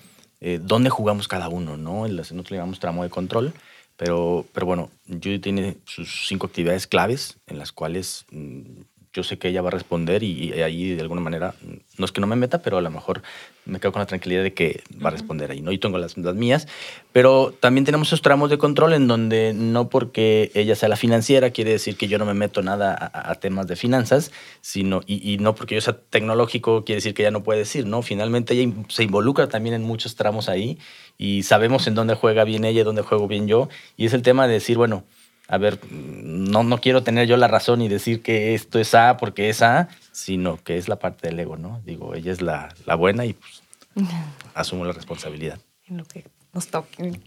eh, 0.40 0.58
dónde 0.62 0.88
jugamos 0.90 1.28
cada 1.28 1.48
uno, 1.48 1.76
¿no? 1.76 2.08
Nosotros 2.08 2.50
le 2.50 2.56
llamamos 2.56 2.80
tramo 2.80 3.02
de 3.02 3.10
control, 3.10 3.52
pero, 3.96 4.46
pero 4.52 4.64
bueno, 4.64 4.90
Judy 5.06 5.38
tiene 5.38 5.76
sus 5.84 6.26
cinco 6.26 6.46
actividades 6.46 6.86
claves 6.86 7.36
en 7.46 7.58
las 7.58 7.72
cuales 7.72 8.24
mm, 8.30 8.80
yo 9.12 9.24
sé 9.24 9.38
que 9.38 9.48
ella 9.48 9.60
va 9.60 9.68
a 9.68 9.72
responder 9.72 10.22
y, 10.22 10.52
ahí 10.62 10.94
de 10.94 11.00
alguna 11.00 11.20
manera, 11.20 11.54
no 11.98 12.04
es 12.04 12.12
que 12.12 12.20
no 12.20 12.28
me 12.28 12.36
meta, 12.36 12.62
pero 12.62 12.78
a 12.78 12.80
lo 12.80 12.90
mejor 12.90 13.22
me 13.64 13.80
quedo 13.80 13.90
con 13.92 14.00
la 14.00 14.06
tranquilidad 14.06 14.42
de 14.44 14.54
que 14.54 14.82
va 15.04 15.08
a 15.08 15.10
responder 15.10 15.50
ahí, 15.50 15.62
¿no? 15.62 15.72
Y 15.72 15.78
tengo 15.78 15.98
las, 15.98 16.16
las, 16.16 16.34
mías, 16.34 16.68
pero 17.12 17.52
también 17.58 17.84
tenemos 17.84 18.08
esos 18.08 18.22
tramos 18.22 18.50
de 18.50 18.58
control 18.58 18.92
en 18.92 19.08
donde 19.08 19.52
no 19.52 19.88
porque 19.88 20.52
ella 20.54 20.76
sea 20.76 20.88
la 20.88 20.96
financiera 20.96 21.50
quiere 21.50 21.72
decir 21.72 21.96
que 21.96 22.06
yo 22.06 22.18
no 22.18 22.24
me 22.24 22.34
meto 22.34 22.62
nada 22.62 23.10
a, 23.12 23.34
temas 23.34 23.66
de 23.66 23.74
finanzas, 23.74 24.30
sino, 24.60 25.00
y, 25.06 25.38
no 25.38 25.56
porque 25.56 25.74
yo 25.74 25.80
sea 25.80 25.98
tecnológico 25.98 26.84
quiere 26.84 26.98
decir 26.98 27.12
que 27.12 27.22
ella 27.22 27.32
no 27.32 27.42
puede 27.42 27.60
decir, 27.60 27.86
¿no? 27.86 28.02
Finalmente 28.02 28.54
ella 28.54 28.72
se 28.88 29.02
involucra 29.02 29.48
también 29.48 29.74
en 29.74 29.82
muchos 29.82 30.14
tramos 30.14 30.48
ahí 30.48 30.78
y 31.18 31.42
sabemos 31.42 31.86
en 31.88 31.94
dónde 31.94 32.14
juega 32.14 32.44
bien 32.44 32.64
ella 32.64 32.82
y 32.82 32.84
dónde 32.84 33.02
juego 33.02 33.26
bien 33.26 33.48
yo, 33.48 33.68
y 33.96 34.06
es 34.06 34.12
el 34.12 34.22
tema 34.22 34.46
de 34.46 34.54
decir, 34.54 34.76
bueno, 34.76 35.04
a 35.50 35.58
ver, 35.58 35.80
no, 35.90 36.62
no 36.62 36.80
quiero 36.80 37.02
tener 37.02 37.26
yo 37.26 37.36
la 37.36 37.48
razón 37.48 37.82
y 37.82 37.88
decir 37.88 38.22
que 38.22 38.54
esto 38.54 38.78
es 38.78 38.94
A 38.94 39.16
porque 39.16 39.48
es 39.48 39.62
A, 39.62 39.88
sino 40.12 40.62
que 40.62 40.78
es 40.78 40.88
la 40.88 41.00
parte 41.00 41.26
del 41.26 41.40
ego, 41.40 41.56
¿no? 41.56 41.82
Digo, 41.84 42.14
ella 42.14 42.30
es 42.30 42.40
la, 42.40 42.72
la 42.86 42.94
buena 42.94 43.26
y 43.26 43.32
pues 43.32 43.62
asumo 44.54 44.84
la 44.84 44.92
responsabilidad. 44.92 45.58
En 45.88 45.96
lo 45.96 46.04
que 46.04 46.24
nos 46.52 46.68
toque. 46.68 47.20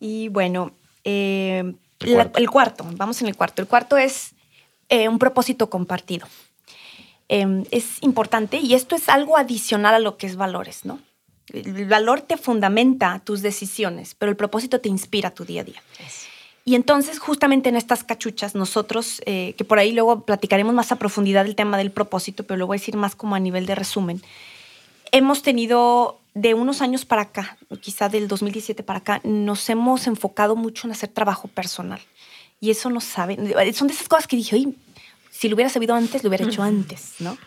Y 0.00 0.28
bueno, 0.28 0.72
eh, 1.04 1.72
el, 2.00 2.50
cuarto. 2.50 2.84
vamos 2.96 3.22
en 3.22 3.28
el 3.28 3.36
cuarto. 3.36 3.62
El 3.62 3.68
cuarto 3.68 3.96
es 3.96 4.34
eh, 4.88 5.08
un 5.08 5.20
propósito 5.20 5.70
compartido. 5.70 6.26
Em, 7.28 7.64
es 7.70 8.02
importante 8.02 8.56
y 8.56 8.74
esto 8.74 8.96
es 8.96 9.08
algo 9.08 9.36
adicional 9.36 9.94
a 9.94 9.98
lo 10.00 10.16
que 10.16 10.26
es 10.26 10.34
valores, 10.34 10.84
¿no? 10.84 10.98
El 11.52 11.86
valor 11.86 12.22
te 12.22 12.36
fundamenta 12.36 13.22
tus 13.24 13.40
decisiones, 13.40 14.16
pero 14.16 14.30
el 14.30 14.36
propósito 14.36 14.80
te 14.80 14.88
inspira 14.88 15.30
tu 15.30 15.44
día 15.44 15.60
a 15.60 15.64
día. 15.64 15.82
Y 16.68 16.74
entonces, 16.74 17.18
justamente 17.18 17.70
en 17.70 17.76
estas 17.76 18.04
cachuchas, 18.04 18.54
nosotros, 18.54 19.22
eh, 19.24 19.54
que 19.56 19.64
por 19.64 19.78
ahí 19.78 19.92
luego 19.92 20.26
platicaremos 20.26 20.74
más 20.74 20.92
a 20.92 20.96
profundidad 20.96 21.46
el 21.46 21.56
tema 21.56 21.78
del 21.78 21.90
propósito, 21.90 22.44
pero 22.44 22.58
lo 22.58 22.66
voy 22.66 22.76
a 22.76 22.78
decir 22.78 22.94
más 22.94 23.14
como 23.14 23.34
a 23.34 23.40
nivel 23.40 23.64
de 23.64 23.74
resumen, 23.74 24.20
hemos 25.10 25.40
tenido 25.40 26.20
de 26.34 26.52
unos 26.52 26.82
años 26.82 27.06
para 27.06 27.22
acá, 27.22 27.56
quizá 27.80 28.10
del 28.10 28.28
2017 28.28 28.82
para 28.82 28.98
acá, 28.98 29.22
nos 29.24 29.66
hemos 29.70 30.06
enfocado 30.06 30.56
mucho 30.56 30.86
en 30.86 30.92
hacer 30.92 31.08
trabajo 31.08 31.48
personal. 31.48 32.00
Y 32.60 32.68
eso 32.68 32.90
no 32.90 33.00
sabe, 33.00 33.36
son 33.72 33.88
de 33.88 33.94
esas 33.94 34.06
cosas 34.06 34.26
que 34.26 34.36
dije, 34.36 34.56
oye, 34.56 34.74
si 35.30 35.48
lo 35.48 35.54
hubiera 35.54 35.70
sabido 35.70 35.94
antes, 35.94 36.22
lo 36.22 36.28
hubiera 36.28 36.44
hecho 36.44 36.62
antes, 36.62 37.14
¿no? 37.18 37.38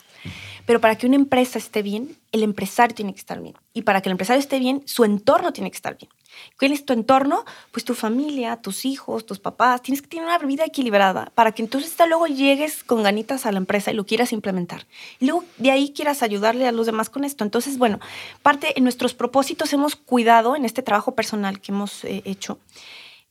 Pero 0.65 0.79
para 0.79 0.97
que 0.97 1.07
una 1.07 1.15
empresa 1.15 1.57
esté 1.57 1.81
bien, 1.81 2.17
el 2.31 2.43
empresario 2.43 2.95
tiene 2.95 3.13
que 3.13 3.19
estar 3.19 3.41
bien. 3.41 3.55
Y 3.73 3.81
para 3.83 4.01
que 4.01 4.09
el 4.09 4.11
empresario 4.11 4.39
esté 4.39 4.59
bien, 4.59 4.83
su 4.85 5.03
entorno 5.03 5.53
tiene 5.53 5.71
que 5.71 5.75
estar 5.75 5.97
bien. 5.97 6.09
¿Cuál 6.57 6.71
es 6.71 6.85
tu 6.85 6.93
entorno? 6.93 7.43
Pues 7.71 7.83
tu 7.83 7.93
familia, 7.93 8.57
tus 8.57 8.85
hijos, 8.85 9.25
tus 9.25 9.39
papás. 9.39 9.81
Tienes 9.81 10.01
que 10.01 10.07
tener 10.07 10.25
una 10.25 10.37
vida 10.39 10.63
equilibrada 10.65 11.31
para 11.35 11.51
que 11.51 11.61
entonces 11.61 11.95
luego 12.07 12.27
llegues 12.27 12.83
con 12.83 13.03
ganitas 13.03 13.45
a 13.45 13.51
la 13.51 13.57
empresa 13.57 13.91
y 13.91 13.95
lo 13.95 14.05
quieras 14.05 14.33
implementar. 14.33 14.87
Y 15.19 15.25
luego 15.25 15.43
de 15.57 15.71
ahí 15.71 15.93
quieras 15.93 16.23
ayudarle 16.23 16.67
a 16.67 16.71
los 16.71 16.85
demás 16.85 17.09
con 17.09 17.23
esto. 17.23 17.43
Entonces, 17.43 17.77
bueno, 17.77 17.99
parte 18.41 18.77
en 18.77 18.83
nuestros 18.83 19.13
propósitos 19.13 19.73
hemos 19.73 19.95
cuidado 19.95 20.55
en 20.55 20.65
este 20.65 20.83
trabajo 20.83 21.15
personal 21.15 21.59
que 21.59 21.71
hemos 21.71 22.03
eh, 22.05 22.21
hecho, 22.25 22.59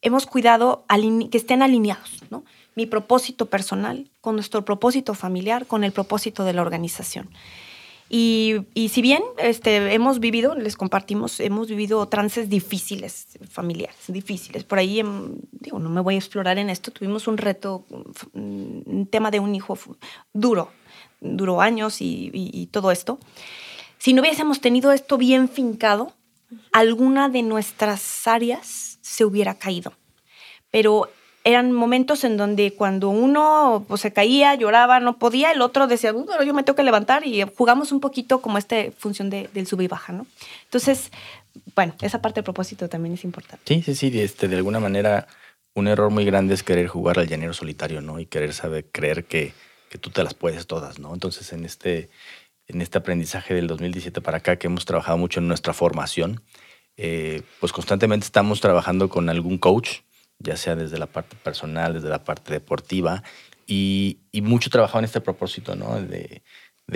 hemos 0.03 0.27
cuidado 0.27 0.85
que 1.31 1.39
estén 1.39 1.63
alineados, 1.63 2.23
¿no? 2.31 2.45
Mi 2.75 2.87
propósito 2.87 3.47
personal 3.47 4.11
con 4.21 4.35
nuestro 4.37 4.65
propósito 4.65 5.15
familiar, 5.15 5.67
con 5.67 5.85
el 5.85 5.93
propósito 5.93 6.45
de 6.45 6.53
la 6.53 6.63
organización. 6.63 7.31
Y, 8.13 8.67
si 8.93 9.03
bien 9.03 9.23
este, 9.39 9.95
hemos 9.95 10.19
vivido, 10.19 10.57
les 10.57 10.77
compartimos, 10.77 11.39
hemos 11.39 11.69
vivido 11.69 12.09
trances 12.09 12.49
difíciles, 12.49 13.39
familiares, 13.49 13.97
difíciles. 14.09 14.65
Por 14.65 14.81
ahí, 14.81 14.99
em, 14.99 15.37
digo, 15.53 15.79
no 15.79 15.89
me 15.91 16.01
voy 16.01 16.17
a 16.17 16.19
explorar 16.19 16.59
en 16.59 16.71
esto, 16.71 16.91
tuvimos 16.91 17.29
un 17.29 17.39
reto, 17.39 17.87
un 18.35 19.07
tema 19.09 19.31
de 19.31 19.39
un 19.39 19.55
hijo 19.55 19.79
duro, 20.33 20.73
duró 21.21 21.61
años 21.61 22.01
y, 22.01 22.33
y 22.33 22.67
todo 22.67 22.91
esto. 22.91 23.21
Si 23.99 24.13
no 24.13 24.23
hubiésemos 24.23 24.61
tenido 24.61 24.91
esto 24.91 25.17
bien 25.17 25.49
fincado, 25.49 26.13
alguna 26.73 27.29
de 27.29 27.45
nuestras 27.45 28.27
áreas 28.27 28.99
se 29.03 29.25
hubiera 29.25 29.55
caído. 29.55 29.93
Pero 30.73 31.11
eran 31.45 31.73
momentos 31.73 32.25
en 32.25 32.37
donde 32.37 32.73
cuando 32.73 33.09
uno 33.09 33.85
pues, 33.89 34.03
se 34.03 34.13
caía, 34.13 34.55
lloraba, 34.55 35.01
no 35.01 35.19
podía, 35.19 35.53
el 35.53 35.63
otro 35.63 35.87
decía, 35.87 36.13
bueno, 36.13 36.43
yo 36.43 36.53
me 36.53 36.63
tengo 36.63 36.77
que 36.77 36.83
levantar 36.83 37.27
y 37.27 37.43
jugamos 37.57 37.93
un 37.93 38.01
poquito 38.01 38.41
como 38.43 38.59
esta 38.59 38.77
función 38.97 39.31
de, 39.31 39.49
del 39.55 39.67
sub 39.67 39.81
y 39.81 39.89
baja, 39.89 40.13
¿no? 40.13 40.27
Entonces, 40.65 41.11
bueno, 41.75 41.95
esa 42.03 42.21
parte 42.21 42.41
de 42.41 42.45
propósito 42.45 42.89
también 42.89 43.15
es 43.15 43.25
importante. 43.25 43.63
Sí, 43.67 43.83
sí, 43.83 43.95
sí, 43.95 44.21
este, 44.21 44.49
de 44.49 44.57
alguna 44.57 44.81
manera 44.81 45.27
un 45.75 45.89
error 45.89 46.11
muy 46.11 46.25
grande 46.25 46.55
es 46.55 46.63
querer 46.63 46.89
jugar 46.89 47.19
al 47.19 47.29
llanero 47.29 47.53
solitario, 47.53 48.01
¿no? 48.01 48.21
Y 48.21 48.27
querer 48.27 48.53
saber, 48.53 48.87
creer 48.91 49.25
que, 49.25 49.55
que 49.89 49.99
tú 49.99 50.11
te 50.11 50.23
las 50.23 50.35
puedes 50.35 50.67
todas, 50.67 50.99
¿no? 50.99 51.15
Entonces, 51.15 51.53
en 51.53 51.65
este, 51.65 52.11
en 52.67 52.83
este 52.83 52.99
aprendizaje 52.99 53.55
del 53.55 53.67
2017 53.67 54.21
para 54.21 54.39
acá, 54.39 54.57
que 54.57 54.67
hemos 54.67 54.85
trabajado 54.85 55.17
mucho 55.17 55.41
en 55.41 55.49
nuestra 55.49 55.73
formación, 55.73 56.43
eh, 56.97 57.43
pues 57.61 57.73
constantemente 57.73 58.25
estamos 58.25 58.61
trabajando 58.61 59.09
con 59.09 59.29
algún 59.31 59.59
coach, 59.59 60.01
ya 60.41 60.57
sea 60.57 60.75
desde 60.75 60.99
la 60.99 61.07
parte 61.07 61.37
personal, 61.37 61.95
desde 61.95 62.09
la 62.09 62.25
parte 62.25 62.53
deportiva, 62.53 63.23
y, 63.67 64.19
mucho 64.33 64.69
trabajado 64.69 64.99
en 64.99 65.05
este 65.05 65.21
propósito, 65.21 65.77
¿no? 65.77 66.01
De, 66.01 66.43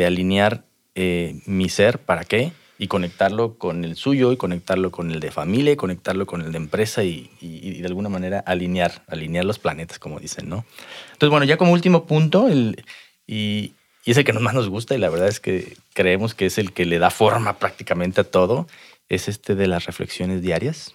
alinear 0.05 0.65
eh, 0.97 1.41
mi 1.47 1.69
ser, 1.69 2.01
¿para 2.01 2.25
qué? 2.25 2.53
Y 2.79 2.89
conectarlo 2.89 3.57
con 3.59 3.85
el 3.85 3.95
suyo, 3.95 4.33
y 4.33 4.37
conectarlo 4.37 4.91
con 4.91 5.13
el 5.13 5.21
de 5.21 5.31
familia, 5.31 5.75
y 5.75 5.77
conectarlo 5.77 6.27
con 6.27 6.41
el 6.41 6.51
de 6.51 6.59
empresa, 6.59 7.05
y, 7.05 7.31
de 7.41 7.87
alguna 7.87 8.09
manera 8.09 8.41
alinear, 8.41 9.05
alinear 9.07 9.45
los 9.45 9.61
planetas, 9.61 10.01
como 10.01 10.19
dicen, 10.19 10.49
¿no? 10.49 10.65
Entonces, 11.13 11.31
bueno, 11.31 11.45
ya 11.45 11.57
como 11.57 11.73
último 11.73 12.07
punto, 12.07 12.49
el, 12.49 12.85
y, 13.27 13.75
y 14.05 14.11
es 14.11 14.17
el 14.17 14.25
que 14.25 14.33
más 14.33 14.55
nos 14.55 14.69
gusta, 14.69 14.97
y 14.97 14.99
la 14.99 15.11
verdad 15.11 15.29
es 15.29 15.39
que 15.39 15.77
creemos 15.93 16.35
que 16.35 16.47
es 16.47 16.59
el 16.59 16.73
que 16.73 16.87
le 16.87 16.99
da 16.99 17.11
forma 17.11 17.59
prácticamente 17.59 18.23
a 18.23 18.25
todo, 18.25 18.67
es 19.09 19.29
este 19.29 19.55
de 19.55 19.69
las 19.69 19.85
reflexiones 19.85 20.43
diarias 20.43 20.95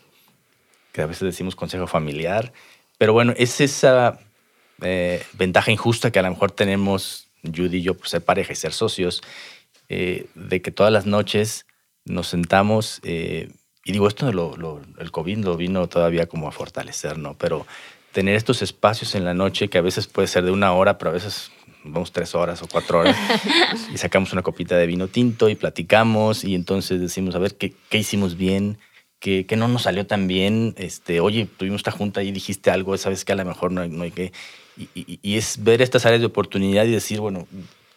que 0.91 1.01
a 1.01 1.05
veces 1.05 1.23
decimos 1.23 1.55
consejo 1.55 1.87
familiar, 1.87 2.53
pero 2.97 3.13
bueno, 3.13 3.33
es 3.37 3.61
esa 3.61 4.19
eh, 4.81 5.23
ventaja 5.33 5.71
injusta 5.71 6.11
que 6.11 6.19
a 6.19 6.23
lo 6.23 6.29
mejor 6.29 6.51
tenemos 6.51 7.27
Judy 7.43 7.77
y 7.77 7.81
yo 7.81 7.93
por 7.95 8.07
ser 8.07 8.23
pareja 8.23 8.53
y 8.53 8.55
ser 8.55 8.73
socios, 8.73 9.21
eh, 9.87 10.27
de 10.35 10.61
que 10.61 10.71
todas 10.71 10.91
las 10.91 11.05
noches 11.05 11.65
nos 12.05 12.27
sentamos, 12.27 12.99
eh, 13.03 13.49
y 13.83 13.91
digo, 13.91 14.07
esto 14.07 14.31
lo, 14.31 14.81
el 14.99 15.11
COVID 15.11 15.37
lo 15.39 15.57
vino 15.57 15.87
todavía 15.87 16.27
como 16.27 16.47
a 16.47 16.51
fortalecer, 16.51 17.17
¿no? 17.17 17.35
Pero 17.37 17.65
tener 18.11 18.35
estos 18.35 18.61
espacios 18.61 19.15
en 19.15 19.25
la 19.25 19.33
noche 19.33 19.69
que 19.69 19.77
a 19.77 19.81
veces 19.81 20.07
puede 20.07 20.27
ser 20.27 20.43
de 20.43 20.51
una 20.51 20.73
hora, 20.73 20.97
pero 20.97 21.11
a 21.11 21.13
veces 21.13 21.51
vamos 21.83 22.11
tres 22.11 22.35
horas 22.35 22.61
o 22.61 22.67
cuatro 22.67 22.99
horas 22.99 23.15
y 23.93 23.97
sacamos 23.97 24.33
una 24.33 24.41
copita 24.41 24.75
de 24.75 24.85
vino 24.85 25.07
tinto 25.07 25.49
y 25.49 25.55
platicamos 25.55 26.43
y 26.43 26.55
entonces 26.55 26.99
decimos, 26.99 27.35
a 27.35 27.39
ver, 27.39 27.55
¿qué, 27.55 27.73
qué 27.89 27.97
hicimos 27.97 28.35
bien? 28.35 28.77
Que, 29.19 29.45
no 29.57 29.67
nos 29.67 29.83
salió 29.83 30.07
tan 30.07 30.27
bien. 30.27 30.73
Este, 30.77 31.19
oye, 31.19 31.47
tuvimos 31.57 31.79
esta 31.79 31.91
junta 31.91 32.23
y 32.23 32.31
dijiste 32.31 32.71
algo, 32.71 32.97
sabes 32.97 33.25
que 33.25 33.33
a 33.33 33.35
lo 33.35 33.45
mejor 33.45 33.71
no 33.71 33.81
hay, 33.81 34.11
que. 34.11 34.31
Y, 34.77 35.37
es 35.37 35.63
ver 35.63 35.81
estas 35.81 36.05
áreas 36.05 36.21
de 36.21 36.27
oportunidad 36.27 36.85
y 36.85 36.91
decir, 36.91 37.19
bueno, 37.19 37.47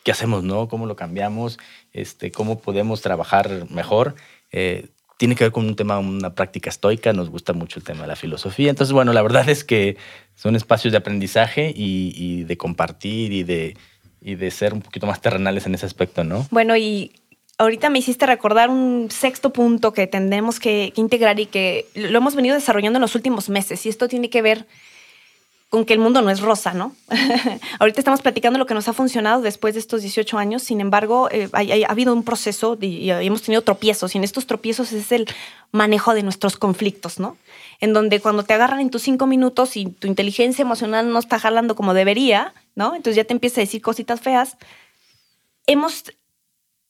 ¿qué 0.02 0.10
hacemos, 0.10 0.42
no? 0.42 0.68
¿Cómo 0.68 0.86
lo 0.86 0.96
cambiamos? 0.96 1.58
Este, 1.92 2.32
¿Cómo 2.32 2.60
podemos 2.60 3.02
trabajar 3.02 3.66
mejor? 3.70 4.16
Eh, 4.50 4.88
tiene 5.16 5.36
que 5.36 5.44
ver 5.44 5.52
con 5.52 5.66
un 5.66 5.76
tema, 5.76 6.00
una 6.00 6.34
práctica 6.34 6.68
estoica, 6.68 7.12
nos 7.12 7.30
gusta 7.30 7.52
mucho 7.52 7.78
el 7.78 7.84
tema 7.84 8.02
de 8.02 8.08
la 8.08 8.16
filosofía. 8.16 8.70
Entonces, 8.70 8.92
bueno, 8.92 9.12
la 9.12 9.22
verdad 9.22 9.48
es 9.48 9.62
que 9.62 9.96
son 10.34 10.56
espacios 10.56 10.90
de 10.90 10.98
aprendizaje 10.98 11.72
y, 11.74 12.12
y 12.16 12.42
de 12.42 12.56
compartir 12.56 13.32
y 13.32 13.44
de, 13.44 13.76
y 14.20 14.34
de 14.34 14.50
ser 14.50 14.74
un 14.74 14.82
poquito 14.82 15.06
más 15.06 15.20
terrenales 15.20 15.66
en 15.66 15.74
ese 15.74 15.86
aspecto, 15.86 16.24
¿no? 16.24 16.46
Bueno, 16.50 16.76
y 16.76 17.12
ahorita 17.58 17.90
me 17.90 17.98
hiciste 17.98 18.26
recordar 18.26 18.70
un 18.70 19.08
sexto 19.10 19.52
punto 19.52 19.92
que 19.92 20.06
tendremos 20.06 20.60
que, 20.60 20.92
integrar 20.96 21.38
y 21.40 21.46
que 21.46 21.86
lo 21.94 22.18
hemos 22.18 22.34
venido 22.34 22.54
desarrollando 22.54 22.98
en 22.98 23.02
los 23.02 23.14
últimos 23.14 23.48
meses. 23.48 23.84
Y 23.86 23.88
esto 23.88 24.08
tiene 24.08 24.30
que 24.30 24.42
ver 24.42 24.66
con 25.68 25.86
que 25.86 25.94
el 25.94 26.00
mundo 26.00 26.20
no 26.20 26.28
es 26.28 26.40
rosa, 26.40 26.74
¿no? 26.74 26.94
ahorita 27.78 27.98
estamos 27.98 28.20
platicando 28.20 28.58
lo 28.58 28.66
que 28.66 28.74
nos 28.74 28.88
ha 28.88 28.92
funcionado 28.92 29.40
después 29.40 29.72
de 29.72 29.80
estos 29.80 30.02
18 30.02 30.36
años. 30.36 30.62
Sin 30.62 30.82
embargo, 30.82 31.30
eh, 31.30 31.48
ha 31.52 31.90
habido 31.90 32.12
un 32.12 32.24
proceso 32.24 32.76
y, 32.78 33.08
hemos 33.08 33.42
tenido 33.42 33.62
tropiezos. 33.62 34.14
Y 34.14 34.18
en 34.18 34.24
estos 34.24 34.46
tropiezos 34.46 34.92
es 34.92 35.10
el 35.12 35.26
manejo 35.70 36.12
de 36.12 36.22
nuestros 36.22 36.56
conflictos, 36.56 37.18
¿no? 37.18 37.38
En 37.80 37.94
donde 37.94 38.20
cuando 38.20 38.42
te 38.42 38.52
agarran 38.52 38.80
en 38.80 38.90
tus 38.90 39.00
cinco 39.00 39.26
minutos 39.26 39.78
y 39.78 39.86
tu 39.86 40.08
inteligencia 40.08 40.62
emocional 40.62 41.10
no 41.10 41.18
está 41.18 41.38
jalando 41.38 41.74
como 41.74 41.94
debería, 41.94 42.52
¿no? 42.74 42.94
Entonces 42.94 43.16
ya 43.16 43.24
te 43.24 43.32
empieza 43.32 43.62
a 43.62 43.64
decir 43.64 43.80
cositas 43.80 44.20
feas. 44.20 44.58
Hemos 45.66 46.04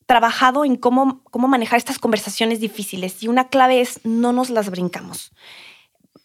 trabajado 0.06 0.64
en 0.64 0.76
cómo, 0.76 1.22
cómo 1.30 1.48
manejar 1.48 1.78
estas 1.78 1.98
conversaciones 1.98 2.60
difíciles 2.60 3.22
y 3.22 3.28
una 3.28 3.48
clave 3.48 3.80
es 3.80 4.00
no 4.04 4.32
nos 4.32 4.50
las 4.50 4.70
brincamos. 4.70 5.32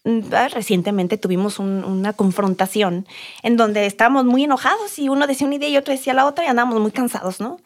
Mm, 0.04 0.20
ah, 0.32 0.48
recientemente 0.48 1.18
tuvimos 1.18 1.58
una 1.58 2.12
confrontación 2.12 3.06
en 3.42 3.56
donde 3.56 3.84
estábamos 3.86 4.24
muy 4.24 4.44
enojados 4.44 4.98
y 4.98 5.08
uno 5.08 5.26
decía 5.26 5.46
una 5.46 5.56
idea 5.56 5.68
y 5.68 5.76
otro 5.76 5.92
decía 5.92 6.14
la 6.14 6.26
otra 6.26 6.44
y 6.44 6.48
andábamos 6.48 6.80
muy 6.80 6.92
cansados, 6.92 7.40
¿no? 7.40 7.58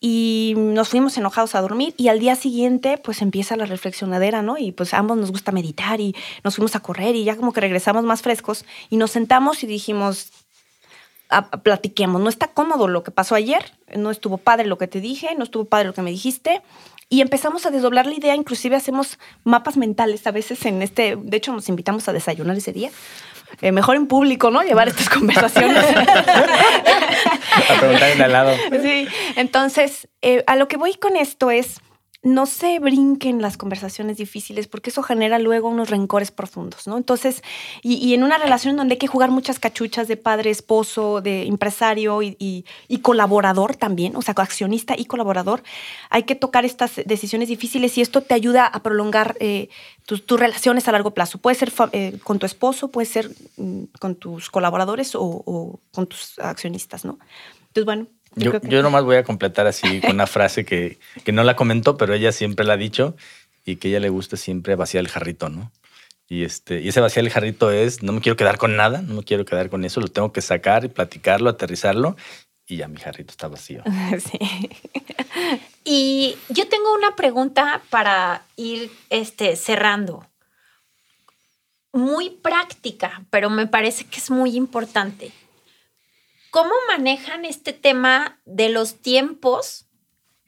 Y 0.00 0.54
nos 0.56 0.88
fuimos 0.88 1.16
enojados 1.16 1.54
a 1.54 1.60
dormir 1.60 1.94
y 1.96 2.08
al 2.08 2.18
día 2.18 2.34
siguiente 2.34 2.98
pues 2.98 3.22
empieza 3.22 3.56
la 3.56 3.66
reflexionadera, 3.66 4.42
¿no? 4.42 4.58
Y 4.58 4.72
pues 4.72 4.94
ambos 4.94 5.16
nos 5.18 5.30
gusta 5.30 5.52
meditar 5.52 6.00
y 6.00 6.16
nos 6.42 6.56
fuimos 6.56 6.74
a 6.76 6.80
correr 6.80 7.14
y 7.14 7.24
ya 7.24 7.36
como 7.36 7.52
que 7.52 7.60
regresamos 7.60 8.04
más 8.04 8.22
frescos 8.22 8.64
y 8.88 8.96
nos 8.96 9.10
sentamos 9.10 9.62
y 9.62 9.66
dijimos, 9.66 10.30
platiquemos. 11.62 12.20
No 12.20 12.28
está 12.28 12.48
cómodo 12.48 12.88
lo 12.88 13.02
que 13.02 13.10
pasó 13.10 13.34
ayer, 13.34 13.72
no 13.96 14.10
estuvo 14.10 14.38
padre 14.38 14.66
lo 14.66 14.78
que 14.78 14.86
te 14.86 15.00
dije, 15.00 15.34
no 15.36 15.44
estuvo 15.44 15.64
padre 15.64 15.86
lo 15.86 15.94
que 15.94 16.02
me 16.02 16.10
dijiste. 16.10 16.62
Y 17.08 17.20
empezamos 17.20 17.66
a 17.66 17.70
desdoblar 17.70 18.06
la 18.06 18.14
idea, 18.14 18.34
inclusive 18.34 18.76
hacemos 18.76 19.18
mapas 19.44 19.76
mentales 19.76 20.26
a 20.26 20.30
veces 20.30 20.64
en 20.64 20.80
este, 20.80 21.16
de 21.16 21.36
hecho 21.36 21.52
nos 21.52 21.68
invitamos 21.68 22.08
a 22.08 22.12
desayunar 22.12 22.56
ese 22.56 22.72
día. 22.72 22.90
Eh, 23.60 23.70
mejor 23.70 23.96
en 23.96 24.06
público, 24.06 24.50
¿no? 24.50 24.62
Llevar 24.62 24.88
estas 24.88 25.08
conversaciones. 25.10 25.84
a 25.84 27.80
preguntar 27.80 28.10
en 28.10 28.22
al 28.22 28.32
lado. 28.32 28.56
Sí, 28.82 29.06
entonces, 29.36 30.08
eh, 30.22 30.42
a 30.46 30.56
lo 30.56 30.68
que 30.68 30.78
voy 30.78 30.94
con 30.94 31.16
esto 31.16 31.50
es, 31.50 31.80
no 32.22 32.46
se 32.46 32.78
brinquen 32.78 33.42
las 33.42 33.56
conversaciones 33.56 34.16
difíciles 34.16 34.68
porque 34.68 34.90
eso 34.90 35.02
genera 35.02 35.40
luego 35.40 35.68
unos 35.68 35.90
rencores 35.90 36.30
profundos, 36.30 36.86
¿no? 36.86 36.96
Entonces, 36.96 37.42
y, 37.82 38.14
en 38.14 38.22
una 38.22 38.38
relación 38.38 38.76
donde 38.76 38.94
hay 38.94 38.98
que 38.98 39.08
jugar 39.08 39.32
muchas 39.32 39.58
cachuchas 39.58 40.06
de 40.06 40.16
padre, 40.16 40.50
esposo, 40.50 41.20
de 41.20 41.46
empresario 41.46 42.22
y, 42.22 42.64
colaborador 43.02 43.74
también, 43.74 44.14
o 44.14 44.22
sea, 44.22 44.34
accionista 44.36 44.94
y 44.96 45.06
colaborador, 45.06 45.64
hay 46.10 46.22
que 46.22 46.36
tocar 46.36 46.64
estas 46.64 47.00
decisiones 47.04 47.48
difíciles 47.48 47.98
y 47.98 48.00
esto 48.00 48.20
te 48.20 48.34
ayuda 48.34 48.66
a 48.66 48.82
prolongar 48.82 49.36
eh, 49.40 49.68
tus, 50.06 50.22
relaciones 50.38 50.86
a 50.86 50.92
largo 50.92 51.10
plazo. 51.10 51.38
Puede 51.38 51.56
ser 51.56 51.72
eh, 51.92 52.18
con 52.22 52.38
tu 52.38 52.46
esposo, 52.46 52.88
puede 52.88 53.06
ser 53.06 53.30
mm, 53.56 53.84
con 53.98 54.14
tus 54.14 54.48
colaboradores 54.48 55.16
o, 55.16 55.22
o 55.22 55.80
con 55.92 56.06
tus 56.06 56.38
accionistas, 56.38 57.04
¿no? 57.04 57.18
Entonces, 57.68 57.84
bueno, 57.84 58.06
yo, 58.34 58.60
yo, 58.62 58.82
nomás 58.82 59.04
voy 59.04 59.16
a 59.16 59.24
completar 59.24 59.66
así 59.66 60.00
con 60.00 60.12
una 60.12 60.26
frase 60.26 60.64
que, 60.64 60.98
que, 61.24 61.32
no 61.32 61.44
la 61.44 61.56
comentó, 61.56 61.96
pero 61.96 62.14
ella 62.14 62.32
siempre 62.32 62.64
la 62.64 62.74
ha 62.74 62.76
dicho 62.76 63.16
y 63.64 63.76
que 63.76 63.88
a 63.88 63.90
ella 63.90 64.00
le 64.00 64.08
gusta 64.08 64.36
siempre 64.36 64.74
vaciar 64.74 65.02
el 65.02 65.08
jarrito, 65.08 65.48
¿no? 65.48 65.70
Y, 66.28 66.44
este, 66.44 66.80
y 66.80 66.88
ese 66.88 67.00
vaciar 67.00 67.24
el 67.24 67.30
jarrito 67.30 67.70
es, 67.70 68.02
no 68.02 68.12
me 68.12 68.20
quiero 68.20 68.36
quedar 68.36 68.56
con 68.56 68.76
nada, 68.76 69.02
no 69.02 69.16
me 69.16 69.22
quiero 69.22 69.44
quedar 69.44 69.68
con 69.68 69.84
eso, 69.84 70.00
lo 70.00 70.08
tengo 70.08 70.32
que 70.32 70.40
sacar 70.40 70.84
y 70.84 70.88
platicarlo, 70.88 71.50
aterrizarlo 71.50 72.16
y 72.66 72.76
ya 72.76 72.88
mi 72.88 72.98
jarrito 72.98 73.30
está 73.30 73.48
vacío. 73.48 73.82
Sí. 74.18 74.38
Y 75.84 76.36
yo 76.48 76.68
tengo 76.68 76.94
una 76.94 77.16
pregunta 77.16 77.82
para 77.90 78.44
ir 78.56 78.90
este, 79.10 79.56
cerrando. 79.56 80.26
Muy 81.92 82.30
práctica, 82.30 83.24
pero 83.30 83.50
me 83.50 83.66
parece 83.66 84.04
que 84.04 84.18
es 84.18 84.30
muy 84.30 84.56
importante. 84.56 85.32
¿Cómo 86.52 86.74
manejan 86.86 87.46
este 87.46 87.72
tema 87.72 88.38
de 88.44 88.68
los 88.68 88.96
tiempos 88.96 89.86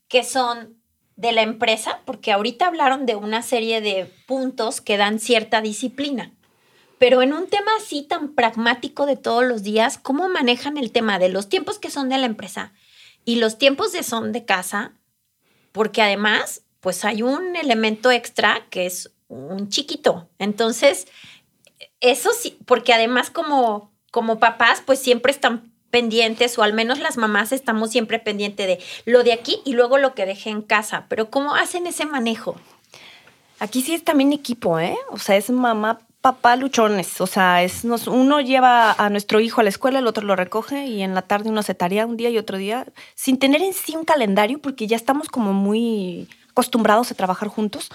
que 0.06 0.22
son 0.22 0.78
de 1.16 1.32
la 1.32 1.40
empresa? 1.40 2.02
Porque 2.04 2.30
ahorita 2.30 2.66
hablaron 2.66 3.06
de 3.06 3.16
una 3.16 3.40
serie 3.40 3.80
de 3.80 4.12
puntos 4.26 4.82
que 4.82 4.98
dan 4.98 5.18
cierta 5.18 5.62
disciplina. 5.62 6.30
Pero 6.98 7.22
en 7.22 7.32
un 7.32 7.46
tema 7.46 7.70
así 7.78 8.02
tan 8.02 8.34
pragmático 8.34 9.06
de 9.06 9.16
todos 9.16 9.44
los 9.44 9.62
días, 9.62 9.96
¿cómo 9.96 10.28
manejan 10.28 10.76
el 10.76 10.92
tema 10.92 11.18
de 11.18 11.30
los 11.30 11.48
tiempos 11.48 11.78
que 11.78 11.90
son 11.90 12.10
de 12.10 12.18
la 12.18 12.26
empresa 12.26 12.74
y 13.24 13.36
los 13.36 13.56
tiempos 13.56 13.92
de 13.92 14.02
son 14.02 14.32
de 14.32 14.44
casa? 14.44 14.92
Porque 15.72 16.02
además, 16.02 16.64
pues 16.80 17.06
hay 17.06 17.22
un 17.22 17.56
elemento 17.56 18.10
extra 18.10 18.66
que 18.68 18.84
es 18.84 19.14
un 19.28 19.70
chiquito. 19.70 20.28
Entonces, 20.38 21.06
eso 22.00 22.28
sí, 22.38 22.58
porque 22.66 22.92
además 22.92 23.30
como, 23.30 23.90
como 24.10 24.38
papás, 24.38 24.82
pues 24.84 24.98
siempre 24.98 25.32
están 25.32 25.72
pendientes, 25.94 26.58
o 26.58 26.64
al 26.64 26.72
menos 26.72 26.98
las 26.98 27.16
mamás 27.16 27.52
estamos 27.52 27.92
siempre 27.92 28.18
pendientes 28.18 28.66
de 28.66 28.80
lo 29.04 29.22
de 29.22 29.32
aquí 29.32 29.60
y 29.64 29.74
luego 29.74 29.96
lo 29.96 30.12
que 30.12 30.26
dejé 30.26 30.50
en 30.50 30.60
casa. 30.60 31.06
Pero 31.08 31.30
¿cómo 31.30 31.54
hacen 31.54 31.86
ese 31.86 32.04
manejo? 32.04 32.56
Aquí 33.60 33.80
sí 33.80 33.94
es 33.94 34.02
también 34.02 34.32
equipo, 34.32 34.80
¿eh? 34.80 34.96
O 35.10 35.20
sea, 35.20 35.36
es 35.36 35.50
mamá, 35.50 36.00
papá 36.20 36.56
luchones. 36.56 37.20
O 37.20 37.28
sea, 37.28 37.62
es 37.62 37.84
uno 37.84 38.40
lleva 38.40 38.90
a 38.90 39.08
nuestro 39.08 39.38
hijo 39.38 39.60
a 39.60 39.62
la 39.62 39.70
escuela, 39.70 40.00
el 40.00 40.08
otro 40.08 40.24
lo 40.26 40.34
recoge 40.34 40.84
y 40.86 41.00
en 41.00 41.14
la 41.14 41.22
tarde 41.22 41.50
uno 41.50 41.62
se 41.62 41.76
tarea 41.76 42.06
un 42.06 42.16
día 42.16 42.30
y 42.30 42.38
otro 42.38 42.58
día, 42.58 42.86
sin 43.14 43.38
tener 43.38 43.62
en 43.62 43.72
sí 43.72 43.94
un 43.94 44.04
calendario, 44.04 44.58
porque 44.58 44.88
ya 44.88 44.96
estamos 44.96 45.28
como 45.28 45.52
muy 45.52 46.28
acostumbrados 46.50 47.12
a 47.12 47.14
trabajar 47.14 47.46
juntos 47.46 47.92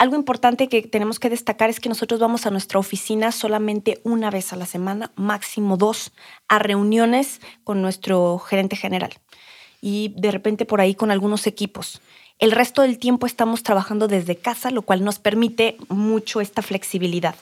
Algo 0.00 0.16
importante 0.16 0.70
que 0.70 0.80
tenemos 0.80 1.18
que 1.18 1.28
destacar 1.28 1.68
es 1.68 1.78
que 1.78 1.90
nosotros 1.90 2.20
vamos 2.20 2.46
a 2.46 2.50
nuestra 2.50 2.78
oficina 2.78 3.32
solamente 3.32 4.00
una 4.02 4.30
vez 4.30 4.50
a 4.50 4.56
la 4.56 4.64
semana, 4.64 5.12
máximo 5.14 5.76
dos, 5.76 6.12
a 6.48 6.58
reuniones 6.58 7.42
con 7.64 7.82
nuestro 7.82 8.38
gerente 8.38 8.76
general 8.76 9.12
y 9.82 10.14
de 10.16 10.30
repente 10.30 10.64
por 10.64 10.80
ahí 10.80 10.94
con 10.94 11.10
algunos 11.10 11.46
equipos. 11.46 12.00
El 12.38 12.52
resto 12.52 12.80
del 12.80 12.98
tiempo 12.98 13.26
estamos 13.26 13.62
trabajando 13.62 14.08
desde 14.08 14.36
casa, 14.36 14.70
lo 14.70 14.80
cual 14.80 15.04
nos 15.04 15.18
permite 15.18 15.76
mucho 15.90 16.40
esta 16.40 16.62
flexibilidad. 16.62 17.34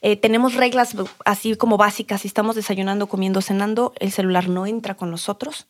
Eh, 0.00 0.16
tenemos 0.16 0.54
reglas 0.54 0.96
así 1.24 1.54
como 1.54 1.76
básicas. 1.76 2.22
Si 2.22 2.26
estamos 2.26 2.56
desayunando, 2.56 3.06
comiendo, 3.06 3.40
cenando, 3.40 3.92
el 4.00 4.10
celular 4.10 4.48
no 4.48 4.66
entra 4.66 4.96
con 4.96 5.12
nosotros. 5.12 5.68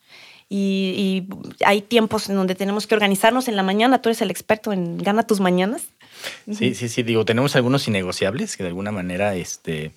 Y, 0.49 1.27
hay 1.65 1.81
tiempos 1.81 2.29
en 2.29 2.35
donde 2.35 2.55
tenemos 2.55 2.87
que 2.87 2.95
organizarnos 2.95 3.47
en 3.47 3.55
la 3.55 3.63
mañana. 3.63 4.01
Tú 4.01 4.09
eres 4.09 4.21
el 4.21 4.31
experto 4.31 4.71
en 4.71 4.97
gana 4.97 5.25
tus 5.25 5.39
mañanas. 5.39 5.87
Sí, 6.51 6.75
sí, 6.75 6.89
sí. 6.89 7.03
Digo, 7.03 7.25
tenemos 7.25 7.55
algunos 7.55 7.87
innegociables 7.87 8.55
que 8.55 8.63
de 8.63 8.69
alguna 8.69 8.91
manera, 8.91 9.35
este, 9.35 9.91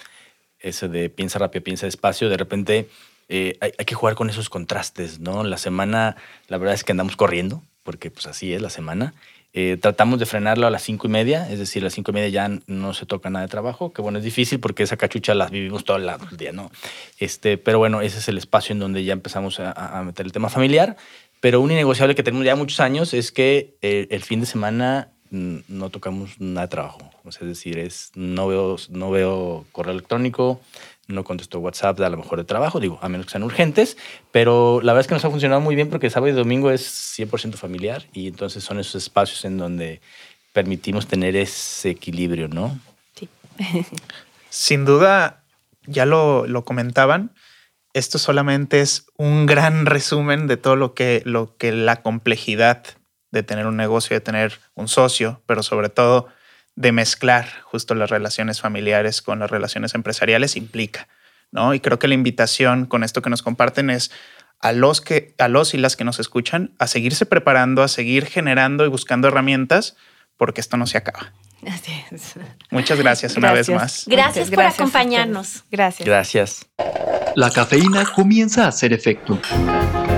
eso 0.61 0.89
de 0.89 1.11
piensa 1.11 1.39
rápido, 1.39 1.63
piensa 1.65 1.87
despacio, 1.87 2.29
de 2.29 2.37
repente 2.37 2.89
eh, 3.29 3.57
hay, 3.61 3.73
hay, 3.79 3.85
que 3.85 3.95
jugar 3.95 4.15
con 4.15 4.31
esos 4.31 4.49
contrastes, 4.49 5.21
¿no? 5.21 5.45
La 5.45 5.59
semana, 5.59 6.17
la 6.49 6.59
verdad 6.59 6.75
es 6.75 6.85
que 6.85 6.93
andamos 6.93 7.17
corriendo, 7.17 7.63
porque 7.83 8.11
pues 8.11 8.27
así 8.27 8.53
es 8.53 8.63
la 8.63 8.71
semana. 8.71 9.15
Eh, 9.59 9.79
tratamos 9.81 10.19
de 10.19 10.27
frenarlo 10.27 10.67
a 10.67 10.71
las 10.71 10.83
cinco 10.83 11.07
y 11.07 11.11
media, 11.11 11.51
es 11.51 11.59
decir, 11.59 11.83
a 11.83 11.85
las 11.85 11.95
cinco 11.95 12.11
y 12.11 12.15
media 12.15 12.29
ya 12.29 12.61
no 12.67 12.93
se 12.93 13.07
toca 13.07 13.31
nada 13.31 13.47
de 13.47 13.49
trabajo, 13.49 13.91
que 13.91 14.03
bueno, 14.03 14.19
es 14.19 14.25
difícil 14.25 14.61
porque 14.61 14.83
esa 14.83 14.99
cachucha 14.99 15.35
la 15.35 15.47
vivimos 15.47 15.83
todo 15.83 15.97
el 15.97 16.11
día, 16.37 16.53
¿no? 16.53 16.71
Este, 17.19 17.57
pero 17.57 17.79
bueno, 17.79 18.03
ese 18.03 18.19
es 18.19 18.29
el 18.29 18.37
espacio 18.37 18.75
en 18.75 18.81
donde 18.81 19.03
ya 19.03 19.15
empezamos 19.15 19.59
a, 19.59 20.03
meter 20.05 20.27
el 20.27 20.33
tema 20.33 20.51
familiar. 20.51 20.99
Pero 21.41 21.63
un 21.63 21.71
innegociable 21.71 22.15
que 22.15 22.23
tenemos 22.23 22.45
ya 22.45 22.55
muchos 22.55 22.81
años 22.81 23.15
es 23.15 23.33
que 23.33 23.79
eh, 23.81 24.09
el 24.11 24.23
fin 24.23 24.41
de 24.41 24.47
semana 24.47 25.09
no 25.31 25.89
tocamos 25.89 26.39
nada 26.39 26.67
de 26.67 26.69
trabajo. 26.69 27.06
Es 27.29 27.41
decir, 27.41 27.79
es, 27.79 28.13
no, 28.15 28.47
veo, 28.49 28.77
no 28.91 29.11
veo 29.11 29.67
correo 29.73 29.93
electrónico, 29.93 30.61
no 31.09 31.25
contesto 31.25 31.61
WhatsApp 31.61 32.01
a 32.01 32.11
lo 32.11 32.17
mejor 32.17 32.39
de 32.39 32.45
trabajo, 32.45 32.81
digo, 32.81 32.99
a 33.03 33.09
menos 33.09 33.27
que 33.27 33.33
sean 33.33 33.43
urgentes, 33.43 33.97
pero 34.33 34.81
la 34.83 34.93
verdad 34.93 35.03
es 35.03 35.07
que 35.09 35.15
nos 35.15 35.25
ha 35.25 35.31
funcionado 35.31 35.61
muy 35.61 35.75
bien 35.75 35.89
porque 35.89 36.11
sábado 36.11 36.33
y 36.33 36.37
domingo 36.37 36.71
es 36.71 37.19
100% 37.19 37.55
familiar 37.55 38.05
y 38.13 38.29
entonces 38.29 38.65
son 38.65 38.79
esos 38.79 39.03
espacios 39.03 39.45
en 39.45 39.59
donde 39.59 40.01
permitimos 40.53 41.07
tener 41.07 41.37
ese 41.37 41.91
equilibrio, 41.91 42.49
¿no? 42.49 42.79
Sí. 43.15 43.29
Sin 44.51 44.85
duda, 44.85 45.45
ya 45.87 46.07
lo, 46.07 46.47
lo, 46.47 46.65
comentaban, 46.65 47.33
esto 47.93 48.19
solamente 48.19 48.81
es 48.81 49.07
un 49.17 49.47
gran 49.47 49.87
resumen 49.87 50.47
de 50.47 50.57
todo 50.57 50.77
lo 50.77 50.95
que, 50.95 51.23
lo 51.25 51.57
que 51.57 51.73
la 51.73 52.03
complejidad 52.03 52.85
de 53.31 53.43
tener 53.43 53.67
un 53.67 53.77
negocio, 53.77 54.15
de 54.17 54.21
tener 54.21 54.59
un 54.75 54.89
socio, 54.89 55.43
pero 55.47 55.63
sobre 55.63 55.89
todo 55.89 56.29
de 56.77 56.93
mezclar 56.93 57.49
justo 57.65 57.95
las 57.95 58.11
relaciones 58.11 58.61
familiares 58.61 59.23
con 59.23 59.39
las 59.39 59.51
relaciones 59.51 59.95
empresariales 59.95 60.57
implica, 60.57 61.09
¿no? 61.51 61.75
Y 61.75 61.81
creo 61.81 61.99
que 61.99 62.07
la 62.07 62.15
invitación 62.15 62.87
con 62.87 63.03
esto 63.03 63.23
que 63.23 63.31
nos 63.31 63.43
comparten 63.43 63.91
es 63.91 64.11
a 64.61 64.73
los 64.73 65.01
que 65.01 65.35
a 65.39 65.49
los 65.49 65.75
y 65.75 65.79
las 65.79 65.97
que 65.97 66.05
nos 66.05 66.21
escuchan 66.21 66.73
a 66.79 66.87
seguirse 66.87 67.27
preparando, 67.27 67.83
a 67.83 67.89
seguir 67.89 68.27
generando 68.27 68.85
y 68.85 68.89
buscando 68.89 69.29
herramientas 69.29 69.97
porque 70.37 70.61
esto 70.61 70.77
no 70.77 70.87
se 70.87 70.99
acaba. 70.99 71.33
Así 71.67 71.93
es. 72.11 72.35
Muchas 72.71 72.99
gracias, 72.99 73.37
una 73.37 73.53
vez 73.53 73.69
más. 73.71 74.05
Gracias, 74.07 74.51
por 74.51 74.65
acompañarnos. 74.65 75.65
Gracias. 75.71 76.07
Gracias. 76.07 76.67
La 77.35 77.51
cafeína 77.51 78.05
comienza 78.15 78.67
a 78.67 78.69
hacer 78.69 78.93
efecto. 78.93 79.41